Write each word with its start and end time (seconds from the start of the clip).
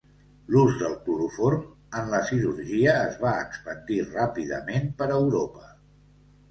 L'ús 0.53 0.77
del 0.83 0.95
cloroform 1.09 1.99
en 2.01 2.09
la 2.15 2.23
cirurgia 2.31 2.97
es 3.11 3.21
va 3.27 3.35
expandir 3.45 4.01
ràpidament 4.11 4.93
per 5.03 5.13
Europa. 5.23 5.73